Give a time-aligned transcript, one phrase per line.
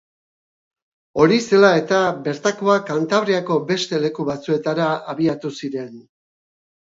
[1.23, 5.93] Hori zela eta, bertakoak Kantabriako beste leku batzuetara abiatu ziren.